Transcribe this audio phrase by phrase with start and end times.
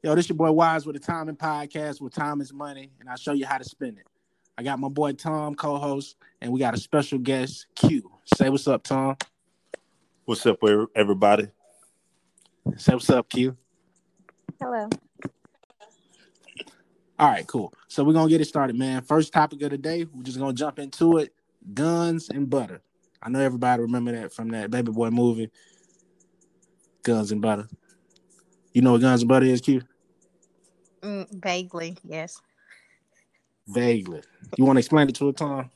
[0.00, 3.16] Yo, this your boy Wise with the Timing Podcast where time is money, and I'll
[3.16, 4.06] show you how to spend it.
[4.56, 8.08] I got my boy Tom, co-host, and we got a special guest, Q.
[8.36, 9.16] Say what's up, Tom.
[10.24, 10.60] What's up,
[10.94, 11.48] everybody?
[12.76, 13.56] Say what's up, Q.
[14.60, 14.88] Hello.
[17.18, 17.74] All right, cool.
[17.88, 19.02] So we're gonna get it started, man.
[19.02, 21.34] First topic of the day, we're just gonna jump into it:
[21.74, 22.82] guns and butter.
[23.20, 25.50] I know everybody remember that from that Baby Boy movie,
[27.02, 27.68] Guns and Butter.
[28.72, 29.82] You know what Guns and Butter is, Q?
[31.02, 32.40] Mm, vaguely, yes.
[33.68, 34.22] Vaguely.
[34.56, 35.70] You want to explain it to a Tom?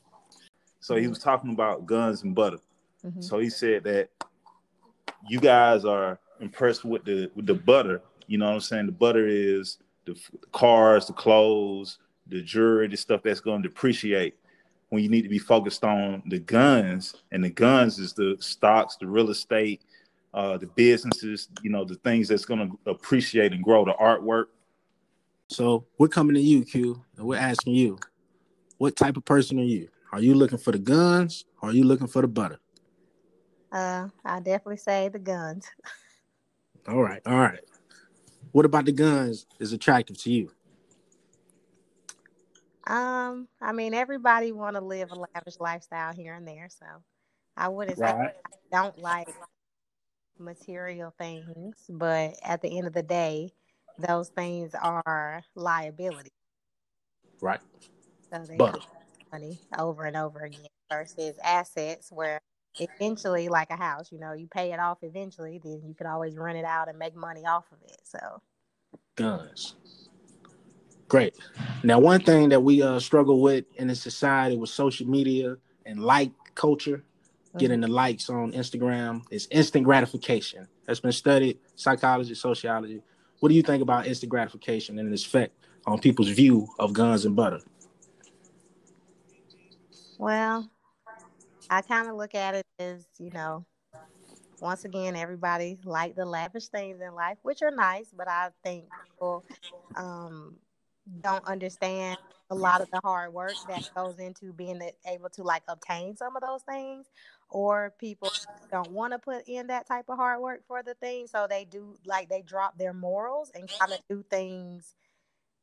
[0.81, 2.59] So he was talking about guns and butter.
[3.07, 3.21] Mm-hmm.
[3.21, 4.09] So he said that
[5.29, 8.03] you guys are impressed with the with the butter.
[8.27, 8.87] You know what I'm saying?
[8.87, 13.69] The butter is the, the cars, the clothes, the jewelry, the stuff that's going to
[13.69, 14.35] depreciate.
[14.89, 18.97] When you need to be focused on the guns, and the guns is the stocks,
[18.97, 19.83] the real estate,
[20.35, 24.47] uh, the businesses, you know, the things that's going to appreciate and grow the artwork.
[25.49, 27.99] So we're coming to you, Q, and we're asking you,
[28.79, 29.89] what type of person are you?
[30.13, 32.59] Are you looking for the guns or are you looking for the butter?
[33.71, 35.67] Uh, I definitely say the guns.
[36.89, 37.61] all right, all right.
[38.53, 40.51] What about the guns is attractive to you?
[42.87, 46.87] Um, I mean, everybody want to live a lavish lifestyle here and there, so
[47.57, 48.11] I wouldn't right.
[48.11, 49.29] say I don't like
[50.43, 53.51] material things, but at the end of the day,
[53.99, 56.33] those things are liability.
[57.41, 57.61] Right.
[58.33, 58.87] So they but.
[59.33, 62.41] money over and over again versus assets where
[62.79, 66.37] eventually, like a house, you know, you pay it off eventually, then you can always
[66.37, 68.01] rent it out and make money off of it.
[68.05, 68.41] So
[69.17, 69.75] guns.
[71.09, 71.37] Great.
[71.83, 76.03] Now, one thing that we uh, struggle with in the society with social media and
[76.03, 77.05] like culture
[77.59, 80.67] getting the likes on Instagram is instant gratification.
[80.87, 83.03] That's been studied, psychology, sociology.
[83.41, 85.55] What do you think about instant gratification and its effect
[85.87, 87.61] on people's view of guns and butter?
[90.19, 90.71] Well,
[91.69, 93.67] I kind of look at it as, you know,
[94.61, 98.85] once again, everybody like the lavish things in life, which are nice, but I think
[99.05, 99.45] people
[99.97, 100.57] um,
[101.21, 102.19] don't understand
[102.51, 106.37] a lot of the hard work that goes into being able to like obtain some
[106.37, 107.07] of those things
[107.53, 108.31] or people
[108.71, 111.65] don't want to put in that type of hard work for the thing so they
[111.65, 114.95] do like they drop their morals and kind of do things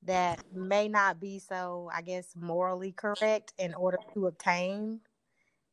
[0.03, 4.99] that may not be so i guess morally correct in order to obtain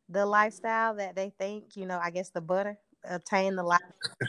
[0.09, 2.79] the lifestyle that they think you know i guess the butter
[3.09, 3.81] obtain the life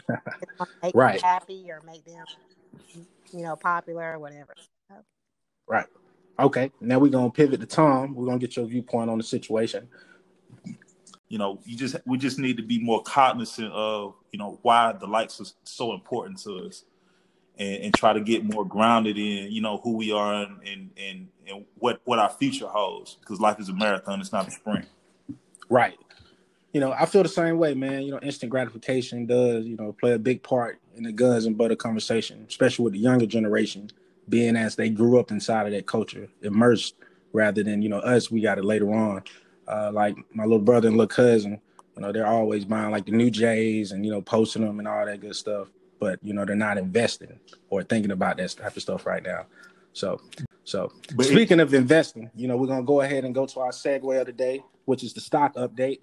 [0.82, 1.20] make right.
[1.20, 2.24] them happy or make them
[3.32, 4.54] you know popular or whatever.
[5.66, 5.86] Right.
[6.38, 8.14] Okay now we're gonna pivot to tom.
[8.14, 9.88] We're gonna get your viewpoint on the situation
[11.28, 14.92] you know, you just we just need to be more cognizant of you know why
[14.92, 16.84] the likes are so important to us,
[17.58, 20.90] and, and try to get more grounded in you know who we are and and
[20.96, 24.50] and, and what what our future holds because life is a marathon, it's not a
[24.50, 24.86] sprint.
[25.68, 25.98] Right.
[26.72, 28.02] You know, I feel the same way, man.
[28.02, 31.58] You know, instant gratification does you know play a big part in the guns and
[31.58, 33.90] butter conversation, especially with the younger generation,
[34.30, 36.94] being as they grew up inside of that culture, immersed
[37.34, 38.30] rather than you know us.
[38.30, 39.24] We got it later on
[39.68, 41.60] uh, like my little brother and little cousin,
[41.96, 44.88] you know, they're always buying like the new J's and you know posting them and
[44.88, 45.68] all that good stuff.
[46.00, 47.38] But you know, they're not investing
[47.70, 49.46] or thinking about that type of stuff right now.
[49.92, 50.20] So,
[50.64, 53.60] so but speaking it, of investing, you know, we're gonna go ahead and go to
[53.60, 56.00] our segue of the day, which is the stock update.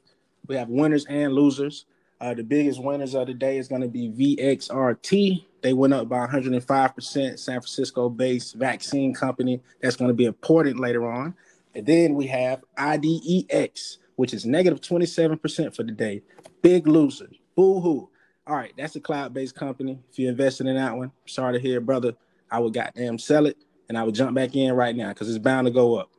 [0.48, 1.86] We have winners and losers.
[2.22, 5.46] Uh, the biggest winners of the day is going to be VXRT.
[5.62, 7.04] They went up by 105%.
[7.04, 9.62] San Francisco based vaccine company.
[9.82, 11.36] That's going to be important later on.
[11.76, 16.24] And then we have IDEX, which is negative 27% for the day.
[16.62, 17.30] Big loser.
[17.56, 18.10] Boo hoo.
[18.48, 20.00] All right, that's a cloud based company.
[20.10, 22.14] If you're invested in that one, sorry to hear, brother.
[22.50, 23.58] I would goddamn sell it
[23.90, 26.12] and I would jump back in right now because it's bound to go up.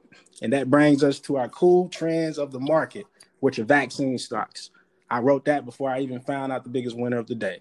[0.42, 3.06] And that brings us to our cool trends of the market,
[3.40, 4.70] which are vaccine stocks.
[5.08, 7.60] I wrote that before I even found out the biggest winner of the day.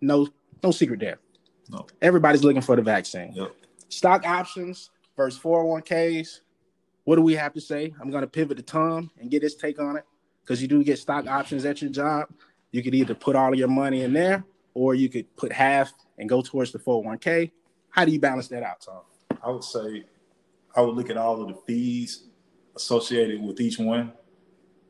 [0.00, 0.26] No,
[0.62, 1.18] no secret there.
[1.70, 1.86] No.
[2.02, 3.32] Everybody's looking for the vaccine.
[3.34, 3.54] Yep.
[3.90, 6.40] Stock options versus 401ks
[7.04, 7.94] what do we have to say?
[8.00, 10.04] I'm going to pivot to Tom and get his take on it
[10.42, 12.28] because you do get stock options at your job.
[12.72, 15.92] You could either put all of your money in there or you could put half
[16.18, 17.50] and go towards the 401k.
[17.90, 19.02] How do you balance that out, Tom?
[19.42, 20.04] I would say
[20.74, 22.24] I would look at all of the fees
[22.74, 24.12] associated with each one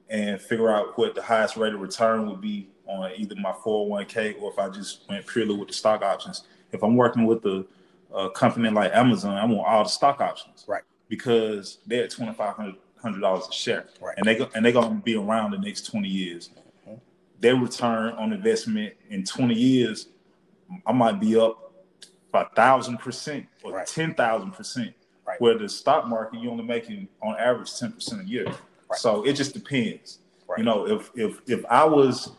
[0.09, 4.41] and figure out what the highest rate of return would be on either my 401k
[4.41, 6.45] or if I just went purely with the stock options.
[6.73, 7.67] If I'm working with a,
[8.15, 10.65] a company like Amazon, I want all the stock options.
[10.69, 14.17] Right because they're at twenty five hundred dollars a share, right.
[14.17, 16.51] and they go, and they're going to be around the next twenty years.
[16.89, 16.99] Mm-hmm.
[17.41, 20.09] Their return on investment in twenty years,
[20.87, 21.73] I might be up
[22.33, 23.87] a thousand percent or right.
[23.87, 24.93] ten thousand percent.
[25.27, 25.41] Right.
[25.41, 28.45] Where the stock market, you're only making on average ten percent a year.
[28.45, 28.99] Right.
[28.99, 30.19] So it just depends.
[30.47, 30.59] Right.
[30.59, 32.33] You know, if if if I was,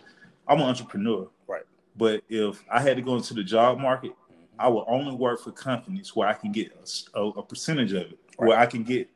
[0.47, 1.27] I'm an entrepreneur.
[1.47, 1.63] Right.
[1.97, 4.59] But if I had to go into the job market, mm-hmm.
[4.59, 6.71] I would only work for companies where I can get
[7.15, 8.47] a, a, a percentage of it, right.
[8.47, 9.09] where I can get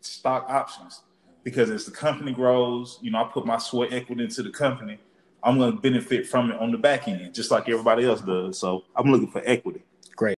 [0.00, 1.02] stock options.
[1.42, 4.98] Because as the company grows, you know, I put my sweat equity into the company.
[5.42, 8.58] I'm going to benefit from it on the back end, just like everybody else does.
[8.58, 9.82] So I'm looking for equity.
[10.16, 10.36] Great.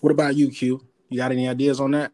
[0.00, 0.84] What about you, Q?
[1.08, 2.12] You got any ideas on that?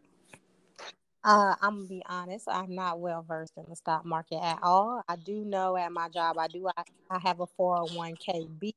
[1.24, 2.48] Uh, I'm gonna be honest.
[2.48, 5.02] I'm not well versed in the stock market at all.
[5.08, 6.68] I do know at my job, I do.
[6.74, 8.74] I, I have a 401k B.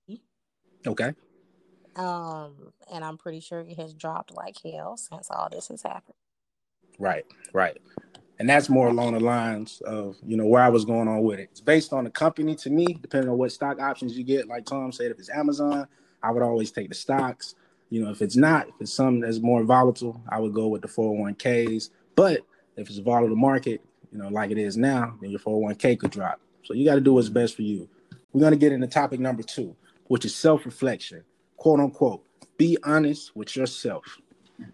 [0.85, 1.13] Okay.
[1.95, 6.15] Um, and I'm pretty sure it has dropped like hell since all this has happened.
[7.01, 7.77] Right, right.
[8.38, 11.39] And that's more along the lines of you know where I was going on with
[11.39, 11.50] it.
[11.51, 14.48] It's based on the company to me, depending on what stock options you get.
[14.48, 15.88] Like Tom said, if it's Amazon,
[16.21, 17.56] I would always take the stocks.
[17.89, 20.83] You know, if it's not, if it's something that's more volatile, I would go with
[20.83, 21.89] the 401ks.
[22.15, 22.42] But
[22.77, 23.81] if it's a volatile market,
[24.12, 26.39] you know, like it is now, then your 401k could drop.
[26.63, 27.89] So you got to do what's best for you.
[28.31, 29.75] We're going to get into topic number two,
[30.07, 31.24] which is self reflection,
[31.57, 32.24] quote unquote.
[32.57, 34.06] Be honest with yourself.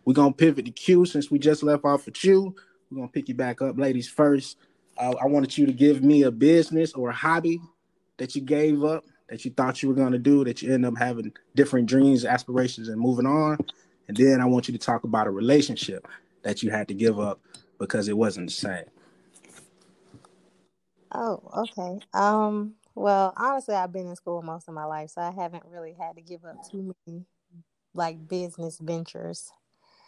[0.05, 2.55] We're to pivot to Q since we just left off with you.
[2.91, 4.57] We're to pick you back up, ladies, first.
[4.97, 7.59] Uh, I wanted you to give me a business or a hobby
[8.17, 10.97] that you gave up that you thought you were to do that you end up
[10.97, 13.57] having different dreams, aspirations, and moving on.
[14.07, 16.07] And then I want you to talk about a relationship
[16.43, 17.41] that you had to give up
[17.77, 18.85] because it wasn't the same.
[21.13, 21.99] Oh, okay.
[22.13, 25.95] Um, well, honestly, I've been in school most of my life, so I haven't really
[25.99, 27.25] had to give up too many
[27.93, 29.51] like business ventures.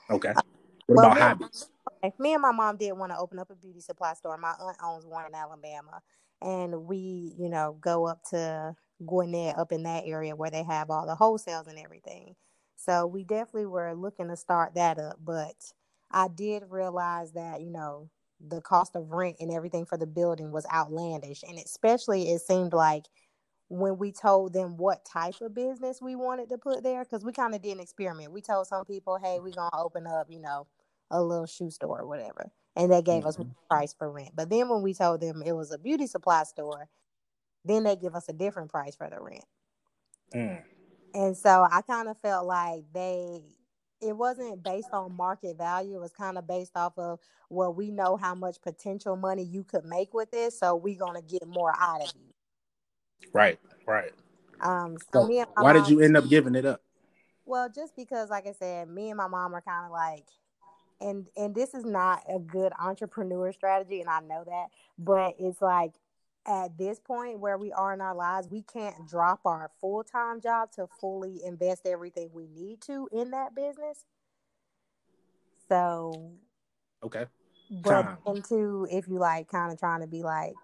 [0.09, 0.33] Okay.
[0.35, 0.41] Uh,
[0.87, 1.69] what well, about me, habits?
[2.03, 2.13] Okay.
[2.19, 4.37] Me and my mom did want to open up a beauty supply store.
[4.37, 6.01] My aunt owns one in Alabama,
[6.41, 8.75] and we, you know, go up to
[9.05, 12.35] Gwinnett up in that area where they have all the wholesales and everything.
[12.75, 15.55] So we definitely were looking to start that up, but
[16.11, 18.09] I did realize that, you know,
[18.39, 21.43] the cost of rent and everything for the building was outlandish.
[21.47, 23.05] And especially it seemed like
[23.69, 27.31] when we told them what type of business we wanted to put there, because we
[27.31, 28.31] kind of did an experiment.
[28.31, 30.67] We told some people, hey, we're gonna open up, you know,
[31.11, 32.51] a little shoe store or whatever.
[32.75, 33.41] And they gave mm-hmm.
[33.41, 34.31] us price for rent.
[34.35, 36.87] But then when we told them it was a beauty supply store,
[37.63, 39.45] then they give us a different price for the rent.
[40.33, 40.63] Mm.
[41.13, 43.41] And so I kind of felt like they
[44.01, 45.97] it wasn't based on market value.
[45.97, 47.19] It was kind of based off of
[47.49, 51.21] well, we know how much potential money you could make with this, so we're gonna
[51.21, 52.28] get more out of you.
[53.33, 54.11] Right, right.
[54.61, 56.81] Um, so, so why mom, did you end up giving it up?
[57.45, 60.25] Well, just because, like I said, me and my mom are kind of like,
[61.01, 64.67] and and this is not a good entrepreneur strategy, and I know that,
[64.97, 65.93] but it's like
[66.45, 70.41] at this point where we are in our lives, we can't drop our full time
[70.41, 74.05] job to fully invest everything we need to in that business.
[75.67, 76.31] So,
[77.03, 77.25] okay.
[77.69, 80.55] But into if you like kind of trying to be like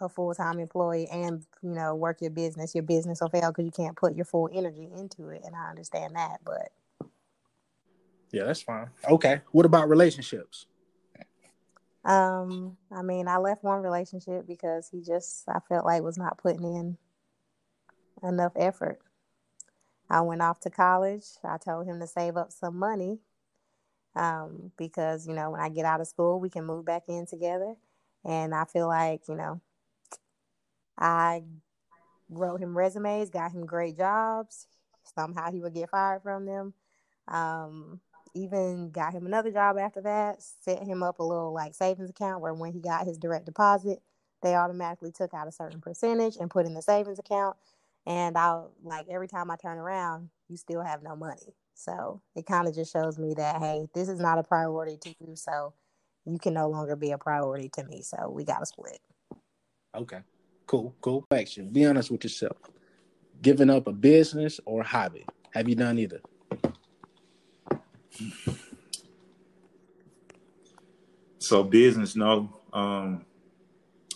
[0.00, 3.64] a full time employee and you know work your business, your business will fail because
[3.64, 5.42] you can't put your full energy into it.
[5.44, 6.72] And I understand that, but
[8.32, 8.90] yeah, that's fine.
[9.08, 9.40] Okay.
[9.52, 10.66] What about relationships?
[12.04, 16.38] Um, I mean, I left one relationship because he just I felt like was not
[16.38, 16.98] putting in
[18.22, 19.00] enough effort.
[20.08, 21.24] I went off to college.
[21.42, 23.18] I told him to save up some money
[24.14, 27.26] um, because you know when I get out of school, we can move back in
[27.26, 27.74] together.
[28.24, 29.60] And I feel like you know,
[30.98, 31.42] I
[32.28, 34.66] wrote him resumes, got him great jobs.
[35.14, 36.74] Somehow he would get fired from them.
[37.28, 38.00] Um,
[38.34, 42.42] even got him another job after that, set him up a little like savings account
[42.42, 44.00] where when he got his direct deposit,
[44.42, 47.56] they automatically took out a certain percentage and put in the savings account.
[48.06, 51.54] And I like every time I turn around, you still have no money.
[51.74, 55.14] So it kind of just shows me that hey, this is not a priority to
[55.20, 55.34] you.
[55.34, 55.72] So
[56.24, 58.02] you can no longer be a priority to me.
[58.02, 59.00] So we got to split.
[59.94, 60.18] Okay,
[60.66, 61.24] cool, cool.
[61.32, 61.68] Action.
[61.68, 62.56] Be honest with yourself.
[63.42, 65.24] Giving up a business or a hobby.
[65.52, 66.20] Have you done either?
[71.38, 72.60] So business, no.
[72.72, 73.24] Um,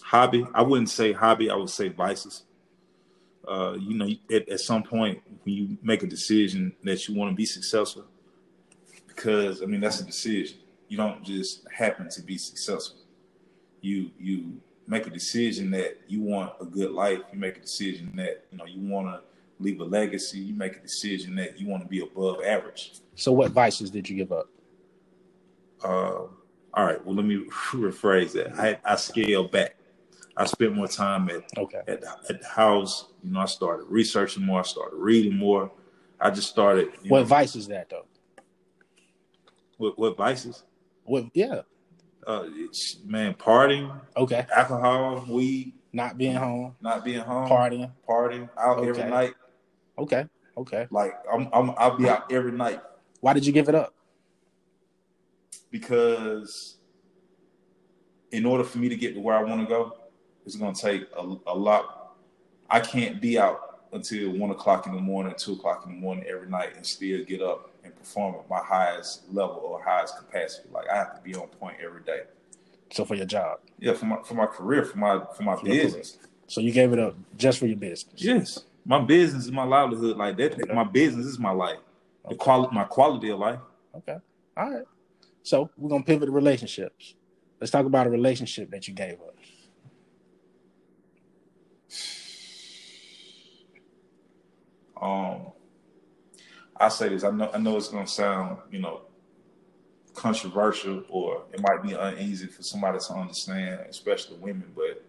[0.02, 1.50] hobby, I wouldn't say hobby.
[1.50, 2.42] I would say vices.
[3.46, 7.30] Uh, you know, at, at some point when you make a decision that you want
[7.30, 8.04] to be successful,
[9.06, 10.58] because I mean that's a decision.
[10.88, 12.98] You don't just happen to be successful.
[13.80, 17.20] You you make a decision that you want a good life.
[17.32, 19.22] You make a decision that you know you want to
[19.60, 20.40] leave a legacy.
[20.40, 22.94] You make a decision that you want to be above average.
[23.14, 24.48] So, what vices did you give up?
[25.82, 26.26] Uh,
[26.74, 27.04] all right.
[27.06, 28.58] Well, let me rephrase that.
[28.58, 29.76] I I scaled back.
[30.36, 31.82] I spent more time at okay.
[31.86, 33.06] at, at the house.
[33.22, 34.60] You know, I started researching more.
[34.60, 35.70] I started reading more.
[36.20, 36.88] I just started.
[37.08, 38.06] What know, vice is that though?
[39.78, 40.64] What what vices?
[41.04, 41.62] What yeah.
[42.26, 44.46] Uh, it's, man, partying, Okay.
[44.54, 46.76] alcohol, weed, Not being home.
[46.80, 47.90] not being home, Partying.
[48.08, 48.88] partying, out Okay.
[48.88, 49.34] every night.
[49.98, 50.26] Okay.
[50.56, 50.86] Okay.
[50.90, 52.80] Like I'm, I'm, I'll be out every night
[53.20, 53.94] Why did you give it up?
[55.70, 56.76] because
[58.32, 59.96] in order for me to get to where I want to go,
[60.44, 62.16] it's going to take a, a lot.
[62.68, 66.24] I can't be out until one o'clock in the morning, two o'clock in the morning
[66.28, 70.68] every night, and still get up and perform at my highest level or highest capacity.
[70.72, 72.22] Like I have to be on point every day.
[72.92, 73.60] So for your job.
[73.78, 76.18] Yeah, for my for my career, for my for my For business.
[76.46, 78.14] So you gave it up just for your business.
[78.16, 80.16] Yes, my business is my livelihood.
[80.16, 81.78] Like that, my business is my life.
[82.28, 83.60] The quality, my quality of life.
[83.96, 84.16] Okay.
[84.56, 84.84] All right.
[85.42, 87.14] So we're gonna pivot to relationships.
[87.60, 89.36] Let's talk about a relationship that you gave up.
[95.00, 95.52] Um,
[96.80, 97.24] I say this.
[97.24, 97.50] I know.
[97.52, 99.02] I know it's gonna sound, you know,
[100.14, 104.72] controversial, or it might be uneasy for somebody to understand, especially women.
[104.74, 105.04] But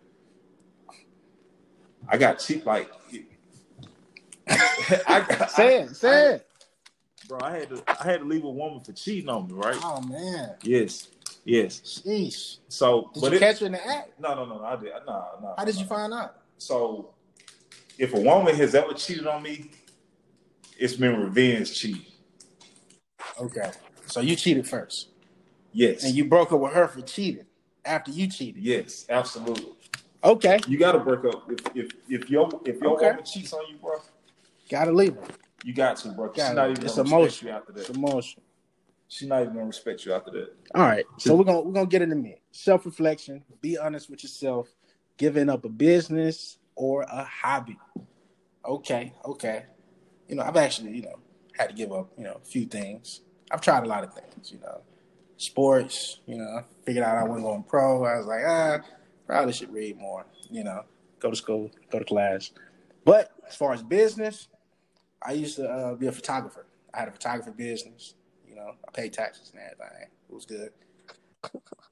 [2.10, 2.66] I got cheap.
[2.66, 2.92] Like,
[4.50, 6.48] I got, Say I- it, say it.
[7.28, 7.40] bro.
[7.42, 7.84] I had to.
[7.88, 9.78] I had to leave a woman for cheating on me, right?
[9.82, 10.56] Oh man.
[10.64, 11.08] Yes,
[11.46, 11.80] yes.
[12.06, 12.58] Sheesh.
[12.68, 14.20] So, Did but you it, catch her in the act?
[14.20, 14.66] no, no, no, no.
[14.66, 14.92] I did.
[15.08, 15.54] No, no.
[15.58, 16.36] How did you find out?
[16.58, 17.12] So,
[17.98, 19.72] if a woman has ever cheated on me,
[20.82, 22.02] it's been revenge cheating.
[23.40, 23.72] Okay.
[24.08, 25.10] So you cheated first.
[25.72, 26.04] Yes.
[26.04, 27.46] And you broke up with her for cheating
[27.86, 28.64] after you cheated.
[28.64, 29.74] Yes, absolutely.
[30.24, 30.60] Okay.
[30.68, 33.10] You got to break up if if if your if your Okay.
[33.10, 33.94] woman cheats on you, bro.
[34.70, 35.24] Gotta leave her.
[35.64, 36.28] You got to, bro.
[36.28, 37.26] Got She's not even It's gonna emotion.
[37.26, 37.80] respect you after that.
[37.82, 38.42] It's emotion.
[39.08, 40.56] She's not even gonna respect you after that.
[40.74, 41.06] All right.
[41.18, 42.42] So we're gonna we're gonna get into me.
[42.52, 43.44] Self reflection.
[43.62, 44.68] Be honest with yourself.
[45.18, 47.78] Giving up a business or a hobby.
[48.66, 49.14] Okay.
[49.26, 49.66] Okay.
[50.32, 51.20] You know, I've actually you know
[51.58, 53.22] had to give up you know a few things.
[53.52, 54.52] I've tried a lot of things.
[54.52, 54.82] You know,
[55.36, 56.22] sports.
[56.26, 58.06] You know, I figured out I wasn't going pro.
[58.06, 58.80] I was like, ah,
[59.28, 60.26] probably should read more.
[60.50, 60.86] You know,
[61.20, 62.52] go to school, go to class.
[63.04, 64.48] But as far as business,
[65.22, 66.66] I used to uh, be a photographer.
[66.94, 68.16] I had a photography business.
[68.48, 70.08] You know, I paid taxes and everything.
[70.30, 70.72] It was good.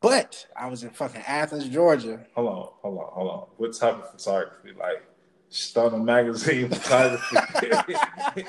[0.01, 2.25] But I was in fucking Athens, Georgia.
[2.35, 3.47] Hold on, hold on, hold on.
[3.57, 4.69] What type of photography?
[4.79, 5.03] Like
[5.49, 7.35] Stunner magazine photography?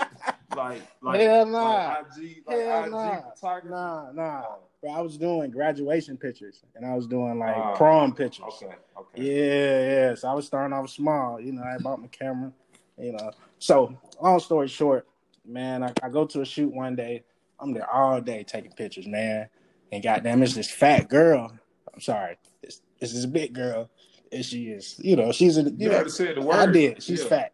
[0.57, 1.59] like like Hell nah.
[1.61, 3.21] like IG like Hell IG nah.
[3.35, 3.69] photography?
[3.71, 4.45] Nah, nah.
[4.83, 8.45] Bro, I was doing graduation pictures and I was doing like Ah, prom pictures.
[8.63, 9.23] Okay, okay.
[9.23, 10.15] Yeah, yeah.
[10.15, 11.41] So I was starting off small.
[11.41, 12.53] You know, I bought my camera.
[12.99, 15.07] You know, so long story short,
[15.47, 17.25] man, I, I go to a shoot one day.
[17.59, 19.49] I'm there all day taking pictures, man.
[19.93, 21.51] And goddamn, it's this fat girl.
[21.93, 23.91] I'm sorry, it's, it's this big girl,
[24.33, 25.63] and she is, you know, she's a.
[25.63, 26.57] You You know, say the word.
[26.57, 27.03] I did.
[27.03, 27.29] She's Yeah.
[27.29, 27.53] fat.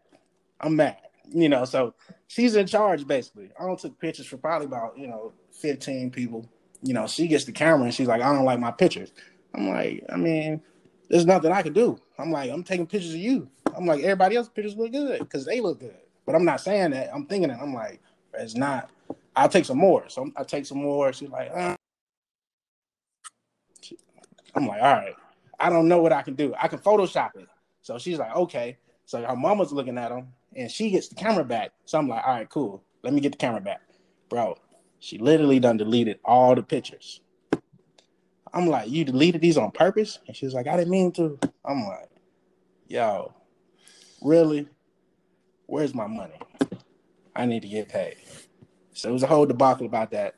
[0.60, 0.98] I'm mad.
[1.30, 1.94] You know, so
[2.28, 3.50] she's in charge basically.
[3.58, 6.48] I don't took pictures for probably about you know 15 people.
[6.82, 9.12] You know, she gets the camera and she's like, I don't like my pictures.
[9.54, 10.62] I'm like, I mean,
[11.08, 11.98] there's nothing I can do.
[12.18, 13.48] I'm like, I'm taking pictures of you.
[13.74, 15.96] I'm like, everybody else's pictures look good because they look good.
[16.26, 17.10] But I'm not saying that.
[17.14, 17.58] I'm thinking it.
[17.60, 18.00] I'm like,
[18.34, 18.90] it's not.
[19.34, 20.08] I'll take some more.
[20.08, 21.12] So I take some more.
[21.12, 21.76] She's like, uh.
[24.54, 25.14] I'm like, all right.
[25.66, 26.54] I don't know what I can do.
[26.56, 27.48] I can Photoshop it.
[27.82, 28.78] So she's like, okay.
[29.04, 31.72] So her mama's looking at him and she gets the camera back.
[31.86, 32.84] So I'm like, all right, cool.
[33.02, 33.80] Let me get the camera back.
[34.28, 34.58] Bro,
[35.00, 37.20] she literally done deleted all the pictures.
[38.54, 40.20] I'm like, you deleted these on purpose?
[40.28, 41.36] And she was like, I didn't mean to.
[41.64, 42.10] I'm like,
[42.86, 43.34] yo,
[44.22, 44.68] really?
[45.66, 46.38] Where's my money?
[47.34, 48.18] I need to get paid.
[48.92, 50.36] So it was a whole debacle about that.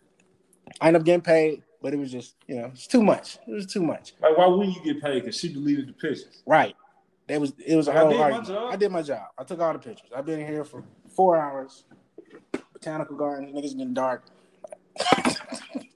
[0.80, 3.38] I ended up getting paid, but it was just, you know, it's too much.
[3.46, 4.14] It was too much.
[4.20, 5.20] Like, why wouldn't you get paid?
[5.20, 6.42] Because she deleted the pictures.
[6.46, 6.74] Right.
[7.28, 8.72] That was it was a Like, I whole did my job.
[8.72, 9.26] I did my job.
[9.38, 10.10] I took all the pictures.
[10.16, 10.82] I've been here for
[11.14, 11.84] four hours.
[12.72, 14.24] Botanical garden, niggas getting dark.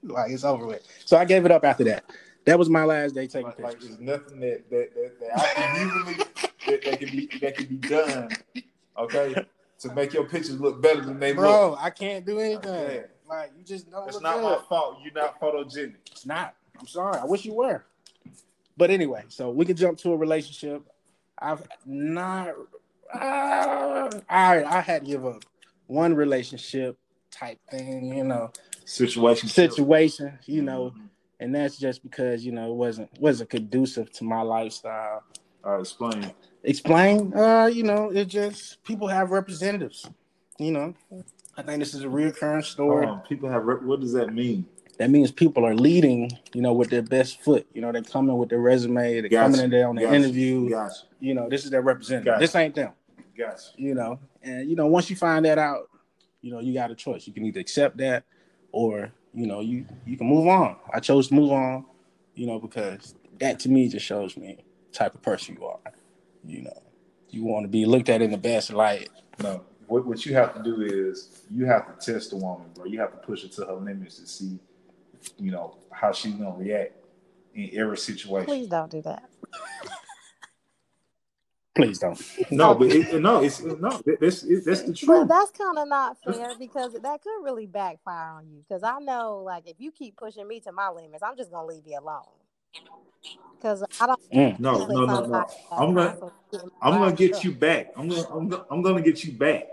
[0.03, 0.85] like it's over with.
[1.05, 2.03] So I gave it up after that.
[2.45, 3.97] That was my last day taking Like, like pictures.
[3.97, 6.13] there's nothing that that that, that I can usually
[6.67, 8.29] that, that can be that can be done,
[8.97, 9.45] okay,
[9.79, 11.39] to make your pictures look better than they look.
[11.39, 12.69] Bro, I can't do anything.
[12.69, 13.03] Okay.
[13.33, 14.43] Like you just don't It's look not good.
[14.43, 14.99] my fault.
[15.03, 15.95] You're not photogenic.
[16.11, 16.53] It's not.
[16.79, 17.17] I'm sorry.
[17.19, 17.83] I wish you were.
[18.77, 20.83] But anyway, so we can jump to a relationship.
[21.39, 22.49] I've not.
[23.13, 25.43] Uh, I I had to give up
[25.87, 26.97] one relationship
[27.31, 28.51] type thing, you know,
[28.85, 29.49] Situation.
[29.49, 30.93] situation, you know,
[31.39, 35.23] and that's just because you know it wasn't wasn't conducive to my lifestyle.
[35.63, 36.31] All right, explain.
[36.63, 40.07] Explain, uh, you know, it just people have representatives,
[40.59, 40.93] you know.
[41.55, 43.05] I think this is a reoccurring story.
[43.05, 43.63] Um, people have.
[43.65, 44.65] Re- what does that mean?
[44.97, 47.65] that means people are leading, you know, with their best foot.
[47.73, 50.15] You know, they're coming with their resume, they're coming in there on the Gotcha.
[50.15, 50.69] interview.
[50.69, 50.95] Gotcha.
[51.19, 52.25] You know, this is their representative.
[52.25, 52.39] Gotcha.
[52.39, 52.91] This ain't them.
[53.37, 53.63] Gotcha.
[53.75, 55.89] You know, and you know, once you find that out,
[56.41, 57.25] you know, you got a choice.
[57.25, 58.23] You can either accept that
[58.71, 60.75] or you know, you you can move on.
[60.93, 61.85] I chose to move on,
[62.35, 65.79] you know, because that to me just shows me type of person you are.
[66.45, 66.83] You know,
[67.29, 69.09] you want to be looked at in the best light.
[69.41, 72.85] No, what what you have to do is you have to test the woman, bro.
[72.85, 74.57] You have to push her to her limits to see,
[75.37, 76.93] you know, how she's gonna react
[77.53, 78.47] in every situation.
[78.47, 79.29] Please don't do that.
[81.75, 82.19] Please don't.
[82.49, 84.01] No, but it, no, it's no.
[84.19, 85.27] That's it, that's the But truth.
[85.27, 88.63] that's kind of not fair because that could really backfire on you.
[88.67, 91.67] Because I know, like, if you keep pushing me to my limits, I'm just gonna
[91.67, 92.23] leave you alone.
[93.57, 94.19] Because I don't.
[94.33, 94.59] Mm.
[94.59, 95.45] No, no, no, no.
[95.71, 96.17] I'm gonna
[96.81, 97.91] I'm gonna get you back.
[97.95, 99.67] I'm gonna I'm gonna, I'm gonna get you back.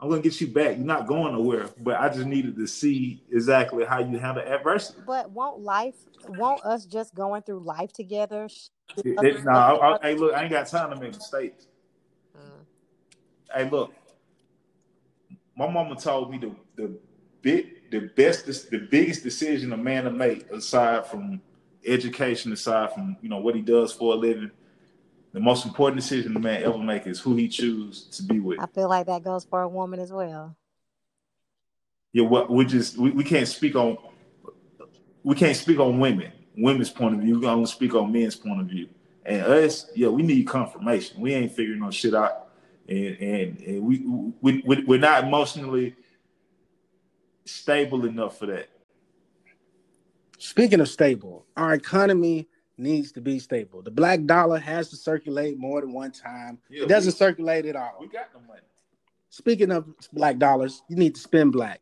[0.00, 0.76] I'm gonna get you back.
[0.76, 1.68] You're not going nowhere.
[1.80, 5.00] But I just needed to see exactly how you handle adversity.
[5.06, 5.96] But won't life,
[6.28, 8.48] won't us just going through life together?
[8.96, 11.66] It- it- no, I, I, hey, look, I ain't got time to make mistakes.
[12.36, 12.64] Mm.
[13.52, 13.92] Hey, look,
[15.56, 16.98] my mama told me the the
[17.42, 21.40] big the best the biggest decision a man to make aside from
[21.84, 24.50] education, aside from you know what he does for a living,
[25.32, 28.60] the most important decision a man ever make is who he chooses to be with.
[28.60, 30.56] I feel like that goes for a woman as well.
[32.12, 33.98] Yeah, what we just we, we can't speak on
[35.22, 37.34] we can't speak on women, women's point of view.
[37.34, 38.88] We can only speak on men's point of view.
[39.26, 41.20] And us, yeah, we need confirmation.
[41.20, 42.48] We ain't figuring no shit out,
[42.88, 43.98] and and, and we,
[44.40, 45.94] we we we're not emotionally
[47.44, 48.68] stable enough for that.
[50.38, 53.82] Speaking of stable, our economy needs to be stable.
[53.82, 56.58] The black dollar has to circulate more than one time.
[56.70, 57.96] Yeah, it doesn't we- circulate at all.
[58.00, 58.60] We got the money.
[59.30, 61.80] Speaking of black dollars, you need to spend black.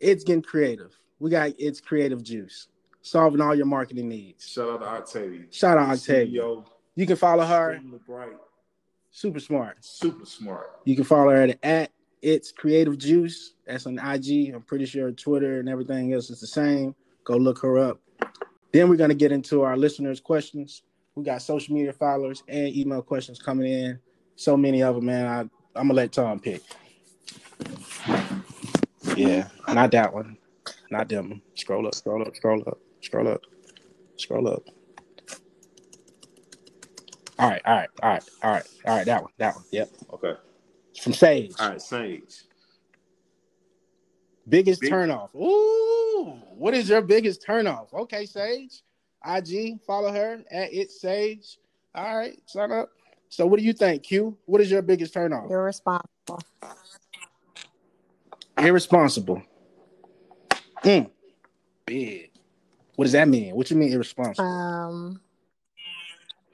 [0.00, 0.96] It's getting creative.
[1.18, 2.68] We got it's creative juice,
[3.02, 4.48] solving all your marketing needs.
[4.48, 5.42] Shout out to Octavia.
[5.50, 6.40] Shout out Octavia.
[6.40, 6.64] CEO,
[6.94, 7.80] You can follow her.
[8.06, 8.30] bright,
[9.10, 9.84] Super smart.
[9.84, 10.70] super smart.
[10.84, 11.90] You can follow her at, at
[12.22, 13.54] it's creative juice.
[13.66, 14.54] That's on IG.
[14.54, 16.94] I'm pretty sure Twitter and everything else is the same.
[17.24, 18.00] Go look her up.
[18.72, 20.82] Then we're gonna get into our listeners' questions.
[21.14, 23.98] We got social media followers and email questions coming in.
[24.36, 25.26] So many of them, man.
[25.26, 25.40] I,
[25.78, 26.62] I'm gonna let Tom pick.
[29.16, 30.36] Yeah, not that one.
[30.90, 31.42] Not them.
[31.54, 33.42] Scroll up, scroll up, scroll up, scroll up,
[34.16, 34.62] scroll up.
[37.38, 39.06] All right, all right, all right, all right, all right.
[39.06, 39.64] That one, that one.
[39.70, 39.90] Yep.
[40.14, 40.32] Okay.
[41.00, 41.52] From Sage.
[41.60, 42.44] All right, Sage.
[44.48, 45.34] Biggest Big- turnoff.
[45.34, 47.92] Ooh, what is your biggest turnoff?
[47.92, 48.82] Okay, Sage.
[49.24, 51.58] IG, follow her at it Sage.
[51.94, 52.90] All right, sign up.
[53.28, 54.36] So, what do you think, Q?
[54.46, 55.50] What is your biggest turnoff?
[55.50, 55.70] You're.
[58.58, 59.42] Irresponsible.
[60.82, 61.10] Mm.
[61.86, 62.30] Big.
[62.96, 63.54] What does that mean?
[63.54, 64.48] What you mean irresponsible?
[64.48, 65.20] Um,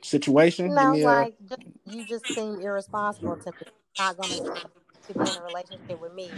[0.02, 0.66] Situation?
[0.66, 3.52] Give no, me a- like just, you just seem irresponsible to.
[3.98, 4.54] Not gonna
[5.08, 6.30] to be in a relationship with me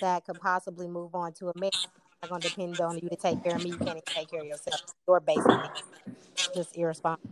[0.00, 1.86] that could possibly move on to a marriage.
[2.22, 3.70] Not gonna depend on you to take care of me.
[3.70, 4.82] You can't even take care of yourself.
[5.08, 5.56] You're basically
[6.54, 7.30] just irresponsible.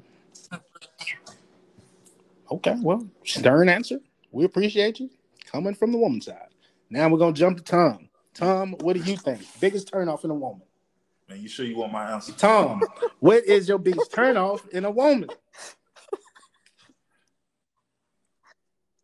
[2.50, 4.00] Okay, well, stern answer.
[4.32, 5.10] We appreciate you
[5.44, 6.48] coming from the woman's side.
[6.88, 8.08] Now we're gonna jump to Tom.
[8.32, 9.42] Tom, what do you think?
[9.60, 10.62] Biggest turnoff in a woman?
[11.28, 12.32] Man, you sure you want my answer?
[12.32, 12.82] Tom,
[13.20, 15.28] what is your biggest turnoff in a woman?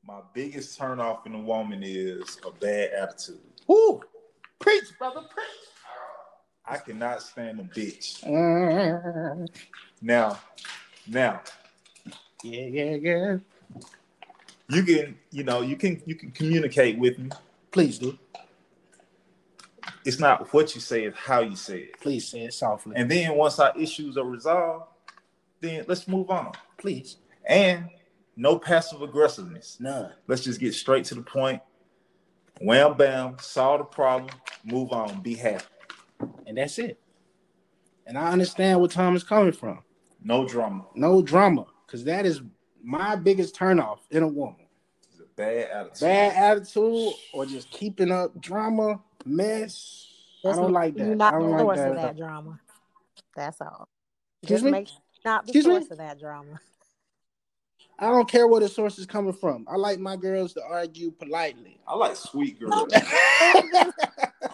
[0.06, 3.40] My biggest turnoff in a woman is a bad attitude.
[3.70, 4.02] Ooh,
[4.58, 5.46] preach, brother, preach.
[6.66, 8.22] I cannot stand a bitch.
[8.24, 9.48] Mm,
[10.02, 10.38] Now,
[11.06, 11.40] now
[12.42, 13.36] yeah, yeah, yeah.
[14.68, 17.30] you can, you know, you can you can communicate with me.
[17.70, 18.18] Please do.
[20.04, 22.00] It's not what you say, it's how you say it.
[22.00, 22.94] Please say it softly.
[22.96, 24.86] And then once our issues are resolved,
[25.60, 26.52] then let's move on.
[26.78, 27.16] Please.
[27.46, 27.88] And
[28.36, 29.78] no passive aggressiveness.
[29.80, 30.10] None.
[30.26, 31.60] Let's just get straight to the point.
[32.60, 34.30] Wham bam, solve the problem,
[34.64, 35.64] move on, be happy.
[36.46, 37.00] And that's it.
[38.06, 39.82] And I understand where Tom is coming from.
[40.22, 40.84] No drama.
[40.94, 41.66] No drama.
[41.86, 42.42] Because that is
[42.82, 44.66] my biggest turnoff in a woman.
[45.10, 46.00] It's a bad attitude.
[46.00, 50.06] Bad attitude or just keeping up drama, mess.
[50.44, 51.16] I don't like that.
[51.16, 52.02] Not I don't source like of that.
[52.02, 52.60] that drama.
[53.34, 53.88] That's all.
[54.42, 54.70] Excuse Just me?
[54.70, 55.76] make sure you're not the Excuse me?
[55.90, 56.60] of that drama.
[57.98, 59.66] I don't care where the source is coming from.
[59.68, 61.78] I like my girls to argue politely.
[61.86, 62.86] I like sweet girls.
[62.94, 63.92] I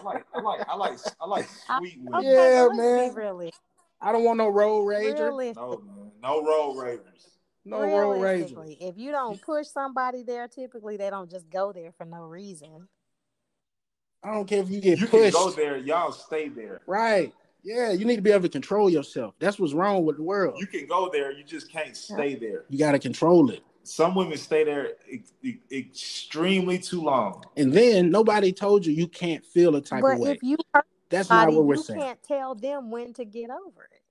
[0.03, 2.13] like, I like, I like, I like sweet women.
[2.19, 3.13] Okay, Yeah, but man.
[3.15, 3.51] Really,
[3.99, 5.19] I don't want no road rager.
[5.19, 6.11] realistic, No, man.
[6.21, 7.27] No road ravers.
[7.65, 8.77] No road rager.
[8.79, 12.87] if you don't push somebody there, typically they don't just go there for no reason.
[14.23, 15.33] I don't care if you get You can pushed.
[15.33, 16.81] go there, y'all stay there.
[16.85, 17.33] Right.
[17.63, 19.35] Yeah, you need to be able to control yourself.
[19.39, 20.55] That's what's wrong with the world.
[20.59, 22.65] You can go there, you just can't stay there.
[22.69, 23.61] You got to control it.
[23.83, 27.43] Some women stay there ex- ex- extremely too long.
[27.57, 30.31] And then nobody told you you can't feel a type But of way.
[30.31, 31.99] if you hurt That's not what we're you saying.
[31.99, 34.01] You can't tell them when to get over it.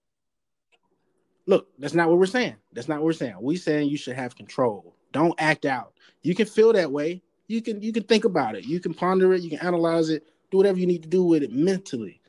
[1.46, 2.56] Look, that's not what we're saying.
[2.72, 3.36] That's not what we're saying.
[3.40, 4.94] We saying you should have control.
[5.12, 5.94] Don't act out.
[6.22, 7.22] You can feel that way.
[7.48, 8.64] You can you can think about it.
[8.64, 9.42] You can ponder it.
[9.42, 10.28] You can analyze it.
[10.50, 12.19] Do whatever you need to do with it mentally.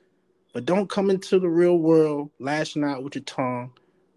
[0.53, 3.71] But don't come into the real world lashing out with your tongue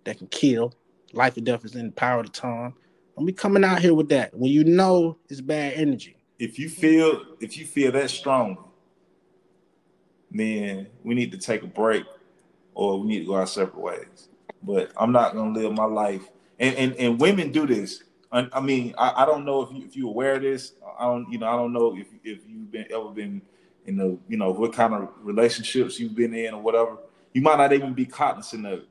[0.05, 0.75] that can kill.
[1.12, 2.75] Life and death is in the power of the tongue.
[3.16, 6.16] Don't be coming out here with that when you know it's bad energy.
[6.38, 8.59] If you feel if you feel that strong,
[10.33, 12.05] then we need to take a break
[12.75, 14.29] or we need to go our separate ways.
[14.62, 16.29] But I'm not gonna live my life.
[16.59, 18.03] And and, and women do this.
[18.33, 20.73] I, I mean, I, I, don't know if you if you aware of this.
[20.99, 23.42] I don't, you know, I don't know if if you've been ever been
[23.87, 26.97] in the, you know, what kind of relationships you've been in or whatever.
[27.33, 28.88] You might not even be cognizant of it.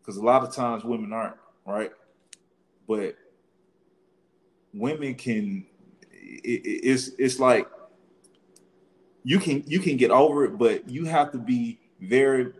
[0.00, 1.90] Because a lot of times women aren't, right?
[2.86, 3.16] But
[4.74, 5.64] women can
[6.12, 7.66] it, it's it's like
[9.22, 12.52] you can you can get over it, but you have to be very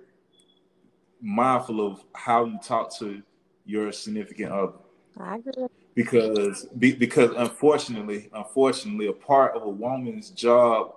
[1.20, 3.22] mindful of how you talk to
[3.66, 4.72] your significant other.
[5.20, 5.66] I agree.
[5.94, 10.94] Because be, because unfortunately, unfortunately, a part of a woman's job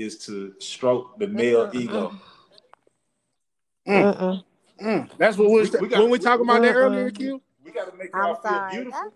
[0.00, 1.70] is to stroke the male uh-uh.
[1.74, 2.12] ego.
[3.86, 4.44] Mm.
[4.82, 5.10] Mm.
[5.18, 7.40] That's what we, we, we got, when we talk about that earlier, Q.
[7.64, 9.12] We gotta make y'all feel beautiful.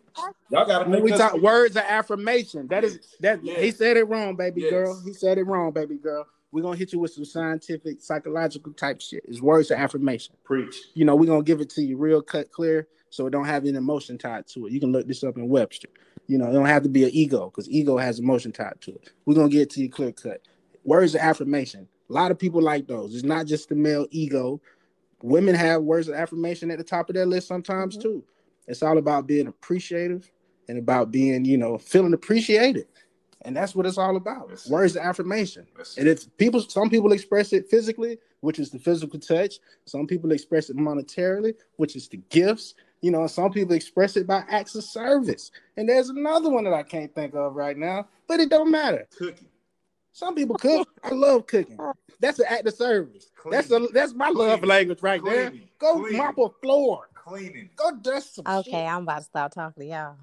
[0.50, 2.68] Y'all gotta make when we talk words of affirmation.
[2.68, 3.60] That is that yes.
[3.60, 4.70] he said it wrong, baby yes.
[4.70, 5.02] girl.
[5.04, 6.26] He said it wrong, baby girl.
[6.52, 9.24] We're gonna hit you with some scientific, psychological type shit.
[9.26, 10.36] It's words of affirmation.
[10.44, 10.76] Preach.
[10.94, 13.64] You know, we're gonna give it to you real cut clear so it don't have
[13.64, 14.72] any emotion tied to it.
[14.72, 15.88] You can look this up in Webster.
[16.26, 18.92] You know, it don't have to be an ego because ego has emotion tied to
[18.92, 19.10] it.
[19.24, 20.42] We're gonna get it to you clear cut.
[20.84, 21.88] Words of affirmation.
[22.10, 23.14] A lot of people like those.
[23.14, 24.60] It's not just the male ego.
[25.22, 28.08] Women have words of affirmation at the top of their list sometimes mm-hmm.
[28.08, 28.24] too.
[28.66, 30.30] It's all about being appreciative
[30.68, 32.86] and about being, you know, feeling appreciated.
[33.42, 34.48] And that's what it's all about.
[34.48, 35.66] That's Words of affirmation.
[35.98, 39.58] And if people, some people express it physically, which is the physical touch.
[39.84, 42.74] Some people express it monetarily, which is the gifts.
[43.02, 45.50] You know, some people express it by acts of service.
[45.76, 49.06] And there's another one that I can't think of right now, but it don't matter.
[49.16, 49.48] Cooking.
[50.14, 50.88] Some people cook.
[51.02, 51.76] I love cooking.
[52.20, 53.30] That's an act of service.
[53.50, 54.48] That's a that's my Cleaning.
[54.48, 55.40] love language right Cleaning.
[55.40, 55.52] there.
[55.78, 56.18] Go Cleaning.
[56.18, 57.68] mop a floor cleaning.
[57.74, 58.46] Go dust some.
[58.46, 58.86] Okay, shit.
[58.86, 60.16] I'm about to stop talking to y'all.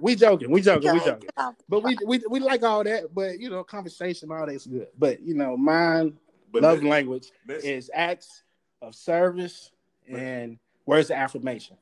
[0.00, 1.30] We joking, we joking, we joking.
[1.68, 4.88] But we, we we like all that, but you know, conversation, all that's good.
[4.98, 6.18] But you know, mine
[6.52, 8.42] but love language is acts
[8.82, 9.70] of service
[10.08, 11.76] and words of affirmation.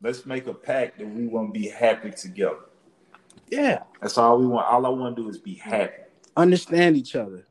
[0.00, 2.60] Let's make a pact that we want to be happy together.
[3.50, 3.82] Yeah.
[4.00, 4.66] That's all we want.
[4.66, 5.94] All I want to do is be happy.
[6.36, 7.44] Understand each other.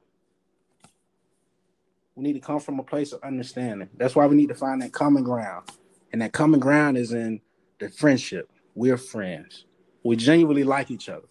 [2.16, 3.90] We need to come from a place of understanding.
[3.96, 5.70] That's why we need to find that common ground.
[6.12, 7.42] And that common ground is in
[7.80, 8.50] the friendship.
[8.76, 9.66] We're friends.
[10.04, 11.28] We genuinely like each other.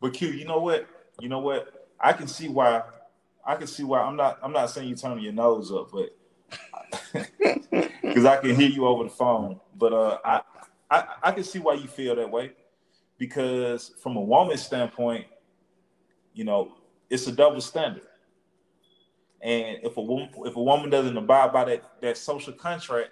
[0.00, 0.86] But Q, you know what?
[1.20, 1.88] You know what?
[2.00, 2.82] I can see why.
[3.44, 4.00] I can see why.
[4.00, 4.38] I'm not.
[4.42, 6.16] I'm not saying you turning your nose up, but
[8.02, 9.58] because I can hear you over the phone.
[9.76, 10.40] But uh, I,
[10.90, 12.52] I I can see why you feel that way
[13.18, 15.26] because from a woman's standpoint,
[16.32, 16.72] you know,
[17.10, 18.02] it's a double standard.
[19.40, 23.10] And if a woman if a woman doesn't abide by that that social contract,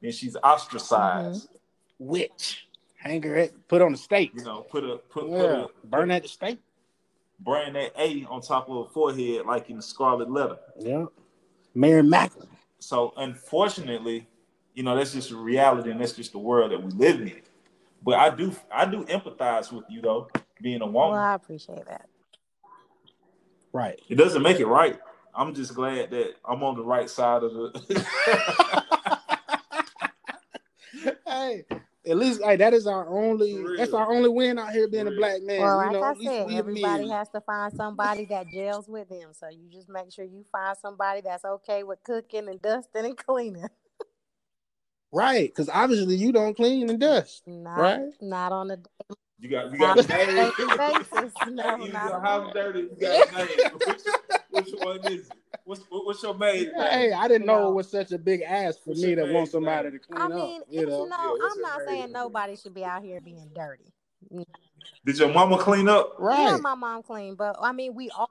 [0.00, 1.48] then she's ostracized.
[1.48, 2.06] Mm-hmm.
[2.06, 2.68] Witch.
[2.96, 4.32] Hang her at put on the stake.
[4.34, 5.38] You know, put a put, yeah.
[5.38, 6.58] put a burn at the stake.
[7.40, 10.56] Brand that A on top of her forehead like in the scarlet letter.
[10.78, 11.06] Yeah.
[11.74, 12.48] Mary Magdalene.
[12.78, 14.26] So unfortunately,
[14.74, 17.42] you know, that's just a reality and that's just the world that we live in.
[18.02, 20.28] But I do I do empathize with you though,
[20.60, 21.12] being a woman.
[21.12, 22.06] Well, I appreciate that.
[23.72, 24.00] Right.
[24.08, 24.98] It doesn't make it right.
[25.34, 28.06] I'm just glad that I'm on the right side of the.
[31.26, 31.64] hey,
[32.06, 33.62] at least like that is our only.
[33.76, 35.60] That's our only win out here being a black man.
[35.60, 39.30] Well, like know, I said, everybody has to find somebody that gels with them.
[39.32, 43.16] So you just make sure you find somebody that's okay with cooking and dusting and
[43.16, 43.68] cleaning.
[45.16, 47.42] Right, because obviously you don't clean and dust.
[47.46, 48.00] Not, right?
[48.20, 48.78] Not on a
[49.38, 50.52] you got you got name.
[50.76, 51.32] basis.
[51.48, 52.80] No, you got house dirty.
[52.80, 53.48] You got name.
[53.86, 54.00] Which,
[54.50, 55.32] which one is it?
[55.64, 56.70] What's what's your maid?
[56.76, 59.48] Hey, I didn't know it was such a big ask for what's me to want
[59.48, 59.98] somebody name?
[60.00, 60.66] to clean I mean, up.
[60.70, 63.90] You know, you know I'm not saying nobody should be out here being dirty.
[65.06, 66.14] Did your mama clean up?
[66.18, 66.42] Right.
[66.42, 68.30] Yeah, my mom cleaned, but I mean, we all.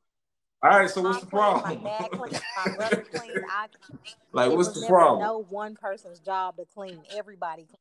[0.65, 1.84] All right, so what's the problem?
[1.84, 3.45] My dad cleaned, my brother cleaned.
[3.51, 3.67] I,
[4.32, 5.21] like, what's the problem?
[5.21, 7.04] No one person's job to clean.
[7.15, 7.78] Everybody clean.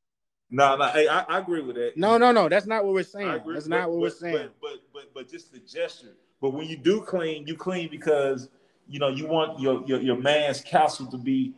[0.51, 1.97] No, no, hey, I, I, agree with that.
[1.97, 3.40] No, no, no, that's not what we're saying.
[3.47, 4.51] That's not what but, we're saying.
[4.61, 6.14] But, but, but, but just the gesture.
[6.42, 8.51] But when you do clean, you clean because
[8.87, 11.55] you know you want your your, your man's castle to be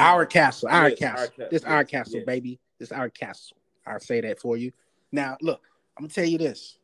[0.00, 1.34] our know, castle, our yes, castle.
[1.38, 2.26] Our, this yes, our castle, yes.
[2.26, 2.58] baby.
[2.80, 3.56] This our castle.
[3.86, 4.72] I'll say that for you.
[5.12, 5.60] Now, look,
[5.96, 6.78] I'm gonna tell you this: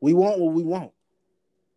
[0.00, 0.90] we want what we want.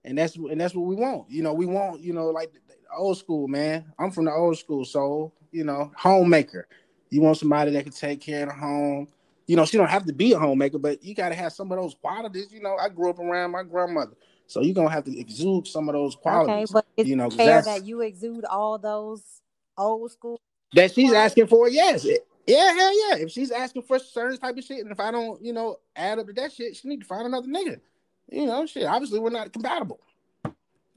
[0.05, 1.29] And that's and that's what we want.
[1.29, 2.51] You know, we want you know like
[2.95, 3.85] old school man.
[3.97, 5.33] I'm from the old school soul.
[5.51, 6.67] You know, homemaker.
[7.09, 9.07] You want somebody that can take care of the home.
[9.45, 11.71] You know, she don't have to be a homemaker, but you got to have some
[11.71, 12.51] of those qualities.
[12.51, 14.15] You know, I grew up around my grandmother,
[14.47, 16.71] so you're gonna have to exude some of those qualities.
[16.71, 19.41] Okay, but it's you know, fair that you exude all those
[19.77, 20.39] old school
[20.73, 21.69] that she's asking for.
[21.69, 22.05] Yes,
[22.47, 23.17] yeah, hell yeah.
[23.17, 26.19] If she's asking for certain type of shit, and if I don't, you know, add
[26.19, 27.79] up to that shit, she need to find another nigga.
[28.33, 28.85] You know, shit.
[28.85, 29.99] Obviously, we're not compatible.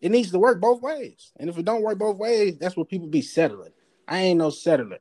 [0.00, 1.32] It needs to work both ways.
[1.36, 3.72] And if it don't work both ways, that's what people be settling.
[4.08, 4.98] I ain't no settler.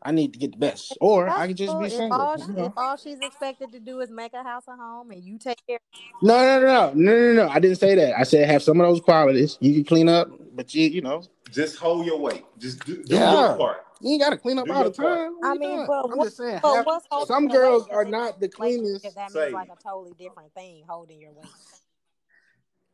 [0.00, 2.14] I need to get the best, or I can just be single.
[2.14, 2.64] If all, you know?
[2.66, 5.58] if all, she's expected to do is make a house a home, and you take
[5.66, 5.80] care.
[6.22, 7.48] No, no, no, no, no, no, no.
[7.48, 8.16] I didn't say that.
[8.16, 9.58] I said have some of those qualities.
[9.60, 12.44] You can clean up, but you, you know, just hold your weight.
[12.58, 13.48] Just do, do yeah.
[13.48, 13.86] your part.
[14.00, 15.36] You ain't gotta clean up do all the time.
[15.42, 16.60] I mean, but I'm what, just saying.
[16.62, 16.86] Have,
[17.26, 19.02] some girls are not the cleanest.
[19.14, 21.46] That means like a totally different thing, holding your weight.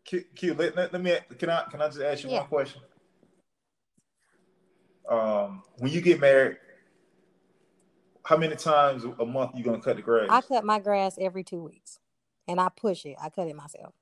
[0.04, 2.40] Q, Q let, let, let, me can I can I just ask you yeah.
[2.40, 2.82] one question?
[5.08, 6.58] Um, when you get married,
[8.24, 10.28] how many times a month you gonna cut the grass?
[10.30, 11.98] I cut my grass every two weeks,
[12.46, 13.16] and I push it.
[13.20, 13.94] I cut it myself.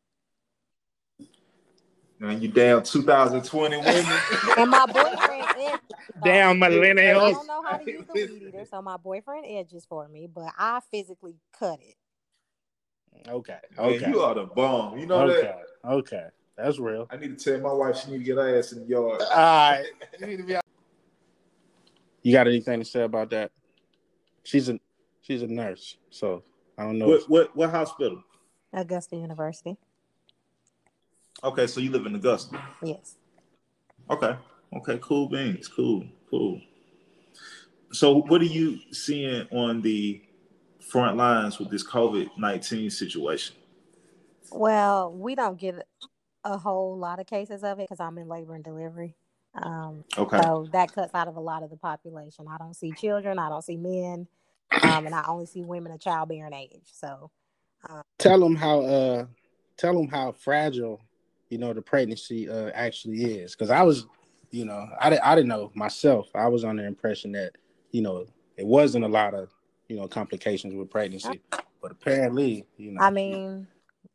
[2.20, 4.04] And you down 2020 women.
[4.58, 5.80] and my boyfriend edges.
[6.22, 7.16] Damn millennials.
[7.16, 10.26] I don't know how to use the weed eater, so my boyfriend edges for me,
[10.26, 11.96] but I physically cut it.
[13.28, 13.58] Okay.
[13.78, 13.98] Okay.
[14.00, 14.98] Man, you are the bomb.
[14.98, 15.42] You know okay.
[15.42, 15.90] that.
[15.90, 16.26] Okay.
[16.56, 17.06] That's real.
[17.10, 19.22] I need to tell my wife she need to get her ass in the yard.
[19.22, 19.86] All right.
[20.18, 20.64] you need to be out.
[22.22, 23.50] You got anything to say about that?
[24.42, 24.78] She's a
[25.22, 26.42] she's a nurse, so
[26.76, 27.08] I don't know.
[27.08, 27.28] What if...
[27.28, 28.22] what, what hospital?
[28.74, 29.76] Augusta University.
[31.42, 32.62] Okay, so you live in Augusta.
[32.82, 33.16] Yes.
[34.10, 34.36] Okay.
[34.76, 34.98] Okay.
[35.00, 35.68] Cool beans.
[35.68, 36.04] Cool.
[36.28, 36.60] Cool.
[37.92, 40.22] So, what are you seeing on the
[40.90, 43.56] front lines with this COVID nineteen situation?
[44.52, 45.86] Well, we don't get
[46.44, 49.14] a whole lot of cases of it because I'm in labor and delivery.
[49.54, 50.40] Um, okay.
[50.40, 52.46] So that cuts out of a lot of the population.
[52.48, 53.38] I don't see children.
[53.38, 54.28] I don't see men,
[54.82, 56.90] um, and I only see women of childbearing age.
[56.92, 57.30] So,
[57.88, 59.26] um, tell them how uh,
[59.76, 61.00] tell them how fragile
[61.50, 63.54] you know the pregnancy uh, actually is.
[63.54, 64.06] Because i was
[64.50, 66.30] you know I, I didn't know myself.
[66.34, 67.52] I was under the impression that
[67.90, 68.24] you know
[68.56, 69.50] it wasn't a lot of
[69.88, 71.40] you know complications with pregnancy.
[71.82, 73.00] But apparently you know.
[73.02, 73.66] I mean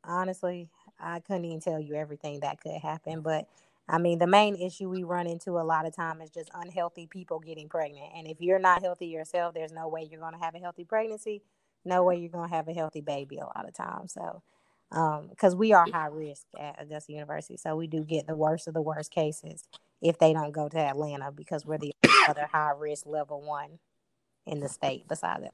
[0.04, 0.70] honestly
[1.00, 3.22] i couldn't even tell you everything that could happen.
[3.22, 3.48] But
[3.88, 7.08] i mean the main issue we run into a lot of time is just unhealthy
[7.08, 8.12] people getting pregnant.
[8.16, 10.86] And if you're not healthy yourself there's no way you're going to have a healthy
[10.86, 11.44] pregnancy.
[11.88, 14.42] No way you're going to have a healthy baby a lot of times so
[14.90, 17.58] because um, we are high risk at Augusta University.
[17.58, 19.64] So we do get the worst of the worst cases
[20.02, 21.94] if they don't go to Atlanta because we're the
[22.28, 23.80] other high risk level one
[24.46, 25.52] in the state besides it.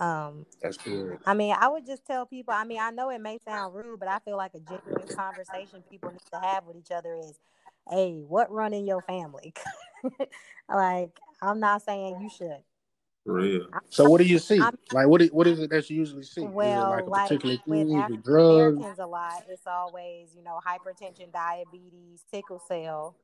[0.00, 1.18] Um, That's good.
[1.26, 2.54] I mean, I would just tell people.
[2.54, 5.82] I mean, I know it may sound rude, but I feel like a genuine conversation
[5.90, 7.38] people need to have with each other is,
[7.90, 9.52] "Hey, what run in your family?"
[10.68, 11.10] like,
[11.42, 12.62] I'm not saying you should,
[13.28, 13.66] real.
[13.90, 14.60] So what do you see?
[14.60, 16.42] I'm, like what is, what is it that you usually see?
[16.42, 21.32] Well, like a like particular with African Americans a lot, it's always, you know, hypertension,
[21.32, 23.16] diabetes, sickle cell.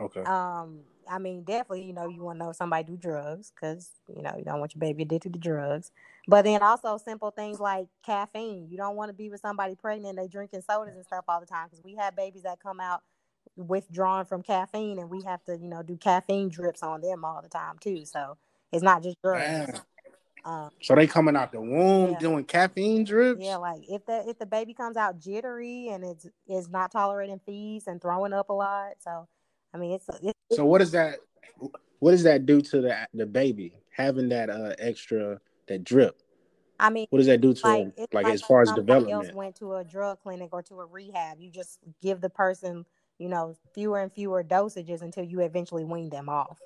[0.00, 0.22] Okay.
[0.22, 0.80] Um,
[1.10, 4.22] I mean, definitely, you know, you want to know if somebody do drugs because you
[4.22, 5.90] know you don't want your baby addicted to drugs.
[6.28, 8.68] But then also simple things like caffeine.
[8.70, 11.40] You don't want to be with somebody pregnant and they drinking sodas and stuff all
[11.40, 13.02] the time because we have babies that come out
[13.56, 17.42] withdrawn from caffeine and we have to, you know, do caffeine drips on them all
[17.42, 18.04] the time too.
[18.04, 18.36] So
[18.72, 19.80] it's not just drugs.
[20.44, 22.18] Um, so they coming out the womb yeah.
[22.18, 23.44] doing caffeine drips.
[23.44, 27.40] Yeah, like if the if the baby comes out jittery and it's is not tolerating
[27.44, 28.92] feeds and throwing up a lot.
[29.00, 29.28] So,
[29.74, 31.16] I mean, it's, it's so what does that
[31.98, 36.22] what does that do to the the baby having that uh extra that drip?
[36.80, 39.26] I mean, what does that do to like, like, like as far as development?
[39.26, 41.40] Else went to a drug clinic or to a rehab.
[41.40, 42.86] You just give the person,
[43.18, 46.58] you know, fewer and fewer dosages until you eventually wean them off.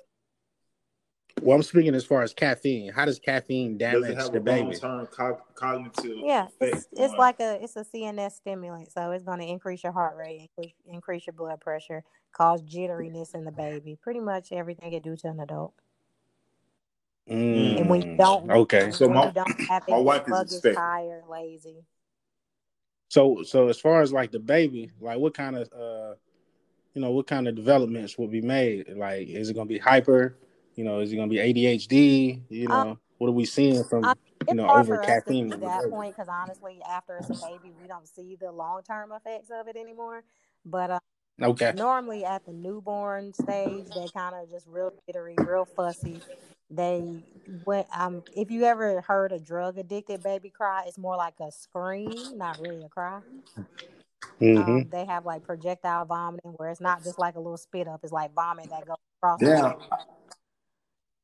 [1.41, 2.91] Well, I'm speaking as far as caffeine.
[2.91, 4.77] How does caffeine damage does it have the a baby?
[4.81, 6.17] Long-term co- cognitive.
[6.23, 9.91] Yeah, it's, it's like a it's a CNS stimulant, so it's going to increase your
[9.91, 13.97] heart rate, increase, increase your blood pressure, cause jitteriness in the baby.
[14.01, 15.73] Pretty much everything it do to an adult.
[17.29, 19.31] Mm, and when you don't, okay, so my,
[19.89, 21.85] my wife is tired, lazy.
[23.09, 26.15] So, so as far as like the baby, like what kind of, uh,
[26.93, 28.89] you know, what kind of developments will be made?
[28.89, 30.37] Like, is it going to be hyper?
[30.75, 32.41] You know, is it going to be ADHD?
[32.49, 34.15] You know, um, what are we seeing from um,
[34.47, 35.51] you know over caffeine?
[35.53, 39.11] At that point, because honestly, after it's a baby, we don't see the long term
[39.11, 40.23] effects of it anymore.
[40.65, 40.99] But uh,
[41.41, 46.19] okay, normally at the newborn stage, they kind of just real jittery, real fussy.
[46.69, 47.23] they
[47.65, 51.51] went um if you ever heard a drug addicted baby cry, it's more like a
[51.51, 53.19] scream, not really a cry.
[54.41, 54.71] Mm-hmm.
[54.71, 58.01] Um, they have like projectile vomiting where it's not just like a little spit up,
[58.03, 59.41] it's like vomit that goes across.
[59.41, 59.73] Yeah.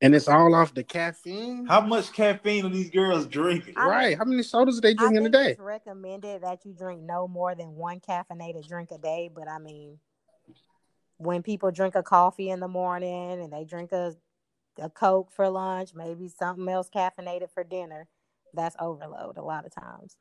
[0.01, 1.65] And it's all off the caffeine.
[1.65, 3.73] How much caffeine are these girls drinking?
[3.75, 4.17] I, right.
[4.17, 5.51] How many sodas are they drinking a day?
[5.51, 9.29] It's recommended that you drink no more than one caffeinated drink a day.
[9.33, 9.99] But I mean,
[11.17, 14.15] when people drink a coffee in the morning and they drink a
[14.81, 18.07] a Coke for lunch, maybe something else caffeinated for dinner,
[18.53, 20.17] that's overload a lot of times.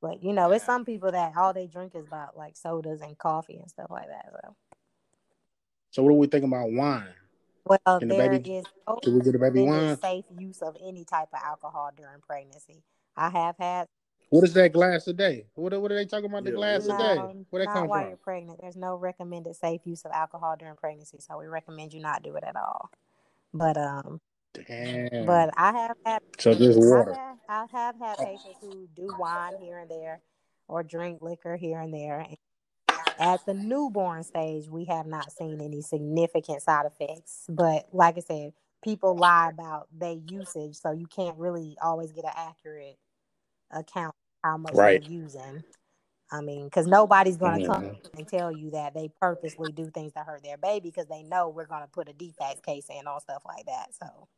[0.00, 3.18] But you know, it's some people that all they drink is about like sodas and
[3.18, 4.26] coffee and stuff like that.
[4.32, 4.56] So,
[5.90, 7.08] so what do we think about wine?
[7.68, 9.98] Well, Can there the baby, is no we get a baby wine?
[10.00, 12.82] safe use of any type of alcohol during pregnancy.
[13.16, 13.88] I have had.
[14.30, 15.46] What is that glass a day?
[15.54, 16.44] What, what are they talking about?
[16.44, 17.44] The glass no, a day?
[17.50, 18.08] Where that come while from?
[18.08, 18.60] you're pregnant.
[18.60, 22.36] There's no recommended safe use of alcohol during pregnancy, so we recommend you not do
[22.36, 22.90] it at all.
[23.54, 24.20] But um,
[24.66, 25.26] Damn.
[25.26, 27.14] But I have had so just water.
[27.18, 30.20] I have, I have had patients who do wine here and there,
[30.68, 32.20] or drink liquor here and there.
[32.20, 32.36] And
[33.18, 37.44] at the newborn stage, we have not seen any significant side effects.
[37.48, 38.52] But like I said,
[38.82, 42.98] people lie about their usage, so you can't really always get an accurate
[43.70, 45.02] account how much right.
[45.02, 45.62] they're using.
[46.30, 48.18] I mean, because nobody's going to come mm-hmm.
[48.18, 51.48] and tell you that they purposely do things to hurt their baby because they know
[51.48, 53.88] we're going to put a DFACS case in on stuff like that.
[53.94, 54.28] So,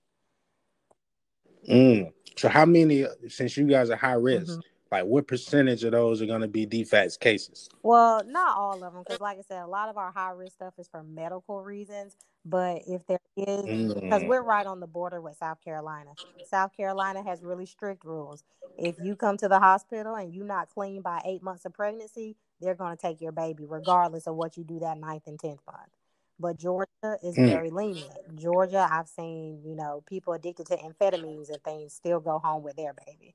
[1.68, 2.12] mm.
[2.36, 3.06] so how many?
[3.28, 4.60] Since you guys are high risk, mm-hmm.
[4.90, 7.68] Like what percentage of those are going to be DFACS cases?
[7.82, 10.54] Well, not all of them, because like I said, a lot of our high risk
[10.54, 12.16] stuff is for medical reasons.
[12.44, 14.28] But if there is, because mm.
[14.28, 16.10] we're right on the border with South Carolina,
[16.48, 18.44] South Carolina has really strict rules.
[18.78, 22.36] If you come to the hospital and you're not clean by eight months of pregnancy,
[22.60, 25.60] they're going to take your baby, regardless of what you do that ninth and tenth
[25.66, 25.90] month.
[26.38, 26.88] But Georgia
[27.22, 27.46] is mm.
[27.46, 28.36] very lenient.
[28.36, 32.76] Georgia, I've seen, you know, people addicted to amphetamines and things still go home with
[32.76, 33.34] their baby.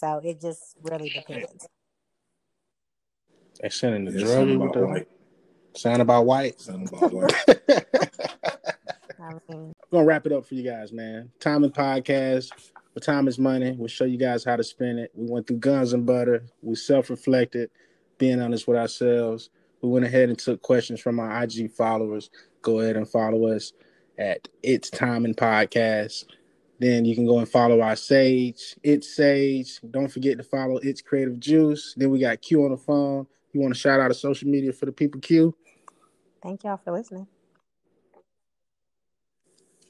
[0.00, 1.68] So it just really depends.
[3.60, 5.06] They sending the drug with the
[5.74, 6.58] Sound about white.
[6.58, 7.34] Sound about white.
[9.20, 9.40] I'm
[9.92, 11.30] gonna wrap it up for you guys, man.
[11.38, 12.50] Timing podcast.
[12.94, 13.72] But time is money.
[13.72, 15.10] We'll show you guys how to spend it.
[15.14, 16.44] We went through guns and butter.
[16.62, 17.70] We self-reflected,
[18.16, 19.50] being honest with ourselves.
[19.82, 22.30] We went ahead and took questions from our IG followers.
[22.62, 23.74] Go ahead and follow us
[24.18, 26.24] at It's Timing Podcast.
[26.80, 28.74] Then you can go and follow our Sage.
[28.82, 29.80] It's Sage.
[29.90, 31.92] Don't forget to follow It's Creative Juice.
[31.94, 33.26] Then we got Q on the phone.
[33.52, 35.54] You want to shout out a social media for the people, Q?
[36.42, 37.26] Thank y'all for listening.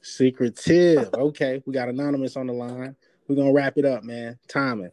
[0.01, 1.09] Secretive.
[1.13, 2.95] okay, we got anonymous on the line.
[3.25, 4.37] We're gonna wrap it up, man.
[4.49, 4.91] Timing.